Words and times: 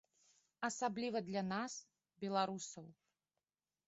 Асабліва 0.67 1.19
для 1.27 1.43
нас, 1.49 1.75
беларусаў. 2.23 2.85